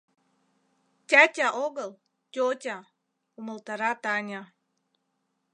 [1.09, 1.91] —Тятя огыл,
[2.33, 2.77] тётя,—
[3.37, 4.41] умылтара Таня.